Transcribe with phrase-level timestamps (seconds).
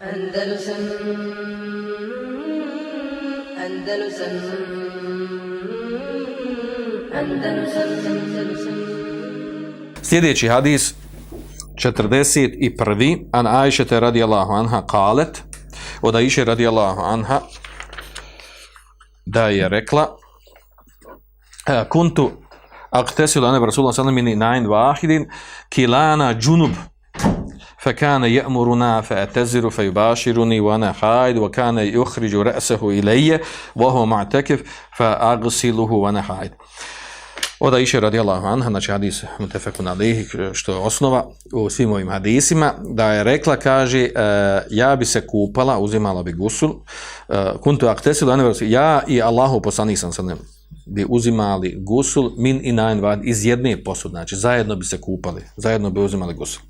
[0.00, 0.82] Andalusam
[3.64, 4.34] Andalusam
[7.14, 8.74] Andalusam Andalusam
[10.02, 10.94] Sljedeći hadis
[11.74, 13.26] 41.
[13.32, 15.42] An Aishete radijallahu anha kalet
[16.02, 17.40] od Aisha radijallahu anha
[19.26, 20.16] da je rekla
[21.68, 22.30] e, kuntu
[22.90, 25.30] aqtasilu ane rasulullah sallallahu alejhi ve sellem wahidin
[25.70, 26.70] kilana junub
[27.79, 33.39] فكان يأمرنا فأتزر فيباشرني وأنا حائد وكان يخرج رأسه إلي
[33.75, 34.63] وهو معتكف
[34.97, 36.51] فأغسله وأنا حائد
[37.59, 42.73] Oda iše radijallahu anha, znači hadis mutefekun alihi, što je osnova u svim ovim hadisima,
[42.83, 44.11] da je rekla, kaže, uh,
[44.69, 50.13] ja bi se kupala, uzimala bi gusul, uh, kuntu aktesilu, ja i Allahu poslanik sam
[50.13, 50.23] sa
[50.85, 55.41] bi uzimali gusul min i nain vad iz jedne posude, znači zajedno bi se kupali,
[55.57, 56.61] zajedno bi uzimali gusul.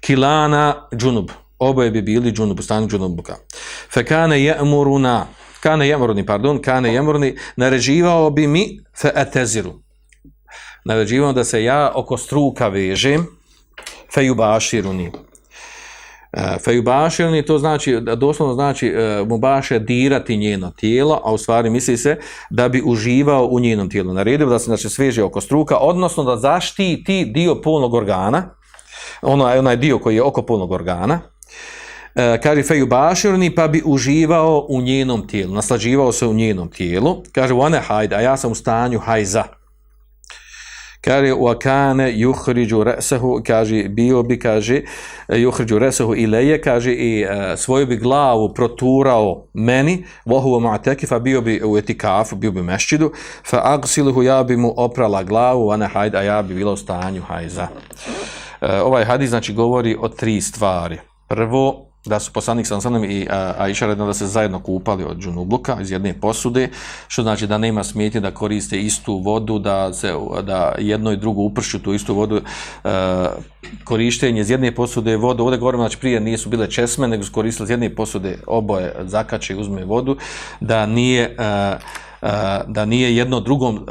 [0.00, 3.36] Kilana džunub, oboje bi bili džunub, stanu džunubuka.
[3.94, 5.24] Fekane je'muruna,
[5.60, 9.72] kane je'muruni, pardon, kane je'muruni, naređivao bi mi fe eteziru,
[10.84, 13.26] naređivao da se ja oko struka vežem,
[14.14, 15.10] fejubaširuni.
[15.10, 21.70] Fe fejubaširuni e, to znači, doslovno znači e, mubaše dirati njeno tijelo, a u stvari
[21.70, 22.16] misli se
[22.50, 24.12] da bi uživao u njenom tijelu.
[24.12, 28.55] Naredio da se znači, sveže oko struka, odnosno da zaštiti dio polnog organa,
[29.22, 31.20] onaj, onaj dio koji je oko polnog organa,
[32.14, 37.22] e, kaže feju baširni, pa bi uživao u njenom tijelu, naslađivao se u njenom tijelu.
[37.32, 39.44] Kaže, one hajde, a ja sam u stanju hajza.
[41.06, 44.82] Kaže, wa kane yuhriju resehu, kaže, bio bi, kaže,
[45.28, 51.40] yuhriju resahu ileje, kaže, i e, svoju bi glavu proturao meni, vohu wa mu'tekifa, bio
[51.40, 53.12] bi u etikafu, bio bi mešćidu,
[53.44, 56.76] fa agsiluhu, ja bi mu oprala glavu, a ne hajd, a ja bi bila u
[56.76, 57.68] stanju hajza.
[58.60, 60.98] E, ovaj hadis, znači, govori o tri stvari.
[61.28, 63.26] Prvo, da su poslanik sam sanem i
[63.58, 66.68] Aisha redno da se zajedno kupali od džunubluka iz jedne posude,
[67.08, 71.42] što znači da nema smetje da koriste istu vodu, da se da jedno i drugo
[71.42, 72.88] upršu tu istu vodu, e,
[73.84, 77.32] korištenje iz jedne posude vodu, ovdje govorimo znači prije nije su bile česme, nego su
[77.32, 80.16] koristili iz jedne posude oboje zakače i uzme vodu,
[80.60, 81.76] da nije e,
[82.66, 83.86] da nije jedno drugom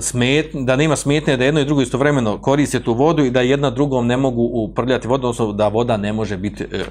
[0.00, 3.70] smet, da nema smetnje da jedno i drugo istovremeno koriste tu vodu i da jedna
[3.70, 6.84] drugom ne mogu uprljati vodu, odnosno da voda ne može biti, e,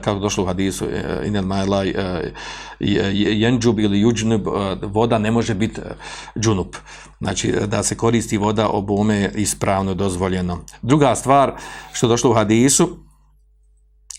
[0.00, 2.32] kako došlo u hadisu, e, inel majlaj, e,
[3.10, 4.46] jenđub ili juđnub,
[4.82, 5.80] voda ne može biti
[6.38, 6.76] džunup.
[7.20, 10.58] Znači, da se koristi voda obome ispravno dozvoljeno.
[10.82, 11.52] Druga stvar,
[11.92, 13.07] što došlo u hadisu,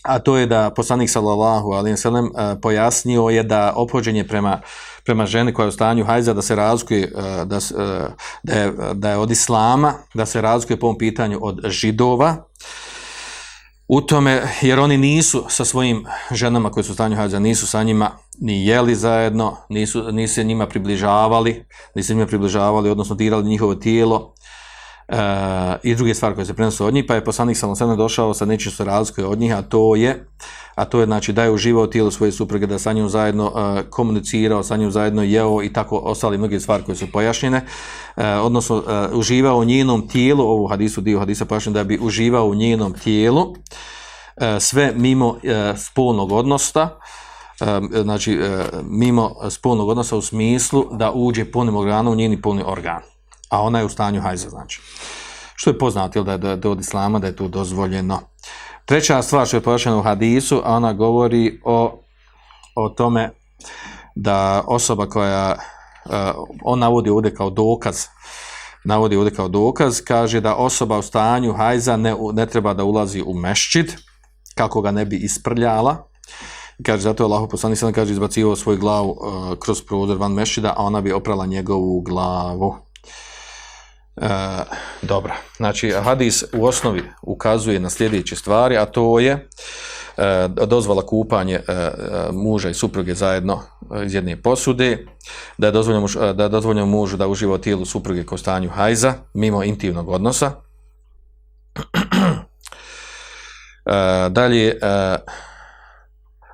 [0.02, 2.30] a to je da poslanik sallallahu alejhi ve sellem
[2.62, 4.60] pojasnio je da ophođenje prema
[5.04, 8.08] prema ženi koja je u stanju hajza da se razlikuje e, da, e,
[8.42, 12.36] da, je, da je od islama, da se razlikuje po ovom pitanju od židova,
[13.88, 17.82] u tome, jer oni nisu sa svojim ženama koje su u stanju hajza, nisu sa
[17.82, 23.48] njima ni jeli zajedno, nisu, nisu se njima približavali, nisu se njima približavali, odnosno dirali
[23.48, 24.34] njihovo tijelo,
[25.12, 25.16] Uh,
[25.82, 28.72] i druge stvari koje se prenosu od njih, pa je poslanik Salom došao sa nečim
[28.72, 30.26] što razlikuje od njih, a to je
[30.80, 33.90] a to je znači da je uživao tijelo svoje supruge, da sa njom zajedno uh,
[33.90, 37.60] komunicirao, sa njom zajedno jeo i tako ostali mnoge stvari koje su pojašnjene,
[38.16, 42.46] uh, odnosno uh, uživao u njenom tijelu, ovu hadisu, dio hadisa pojašnjen, da bi uživao
[42.46, 43.56] u njenom tijelu, uh,
[44.60, 45.38] sve mimo uh,
[45.76, 46.98] spolnog odnosta,
[47.60, 48.46] uh, znači uh,
[48.82, 53.02] mimo spolnog odnosa u smislu da uđe polnim organom u njeni polni organ,
[53.50, 54.80] a ona je u stanju hajza, znači.
[55.54, 58.20] Što je poznato, da da je od islama, da je to dozvoljeno.
[58.84, 62.00] Treća stvar što je pojašnjena u hadisu, ona govori o,
[62.76, 63.30] o tome
[64.14, 65.56] da osoba koja,
[66.04, 66.12] uh,
[66.64, 68.06] on navodi ovdje kao dokaz,
[68.84, 73.22] navodi ovdje kao dokaz, kaže da osoba u stanju hajza ne, ne treba da ulazi
[73.26, 73.92] u mešćid,
[74.54, 76.08] kako ga ne bi isprljala,
[76.86, 80.74] kaže zato je Allah poslani sada kaže izbacivao svoju glavu uh, kroz prozor van mešida,
[80.76, 82.89] a ona bi oprala njegovu glavu.
[84.20, 84.26] E,
[85.02, 89.48] dobro, znači hadis u osnovi ukazuje na sljedeće stvari, a to je
[90.16, 91.90] e, dozvala kupanje e, e,
[92.32, 93.62] muža i supruge zajedno
[93.94, 95.06] e, iz jedne posude,
[95.58, 98.68] da je dozvoljeno, muž, e, da je dozvoljeno mužu da uživa tijelu supruge kao stanju
[98.68, 100.52] hajza, mimo intimnog odnosa.
[103.86, 105.16] E, dalje, e,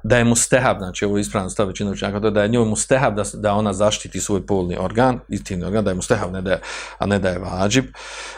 [0.06, 2.76] da je mu stehab, znači ovo je ispravno stav većina učenjaka, da je njoj mu
[2.76, 6.42] stehab da, da ona zaštiti svoj polni organ, istinni organ, da je mu stehab, ne
[6.42, 6.60] da je,
[6.98, 7.84] a ne da je vađib.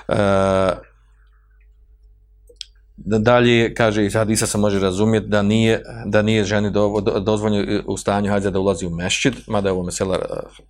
[0.08, 0.14] E,
[3.04, 7.72] dalje, kaže, iz hadisa se može razumjeti da nije, da nije ženi do, do, dozvoljeno
[7.72, 10.18] e, u stanju hađa da ulazi u mešćid, mada je ovo mesela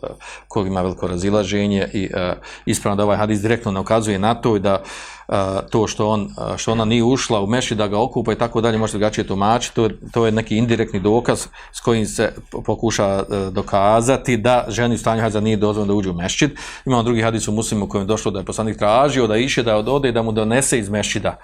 [0.03, 0.07] e,
[0.49, 2.21] kog ima veliko razilaženje i uh,
[2.67, 4.83] ispravno da ovaj hadis direktno ne ukazuje na to i da
[5.29, 5.35] uh,
[5.71, 8.79] to što, on, što ona nije ušla u mešćid da ga okupa i tako dalje,
[8.79, 12.33] može drugačije tumačiti, to, to je neki indirektni dokaz s kojim se
[12.65, 16.51] pokuša uh, dokazati da ženi u stanju hađa nije dozvoljeno da uđe u mešćid.
[16.87, 19.63] Imamo drugi hadis u muslimu u kojem je došlo da je poslanik tražio da iše
[19.63, 21.39] da ode i da mu donese iz mešćida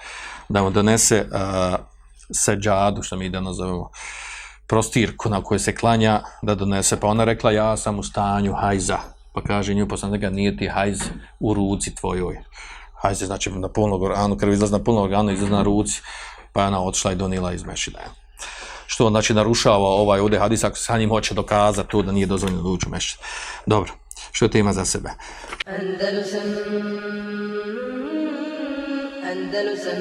[0.48, 1.74] da mu donese uh,
[2.34, 3.90] seđadu, što mi danas zovemo,
[4.66, 7.00] prostirku na kojoj se klanja, da donese.
[7.00, 8.98] Pa ona rekla, ja sam u stanju hajza.
[9.32, 11.00] Pa kaže nju poslanika, nije ti hajz
[11.40, 12.38] u ruci tvojoj.
[13.02, 16.00] Hajz je znači na polnog organu, krv izlaz na polnog organu, izlaz na ruci.
[16.52, 17.98] Pa je ona odšla i donila iz mešida.
[18.86, 22.62] Što znači narušava ovaj ovdje hadis, ako sa njim hoće dokazati to da nije dozvoljeno
[22.62, 23.22] da uđu mešida.
[23.66, 23.92] Dobro,
[24.32, 25.10] što to ima za sebe?
[25.66, 26.40] Andalusam
[29.34, 30.00] Andalusam.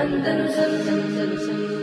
[0.00, 1.79] Andalusam Andalusam.